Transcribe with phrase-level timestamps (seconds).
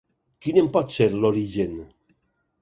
[0.45, 1.77] Quin en pot ser l’origen?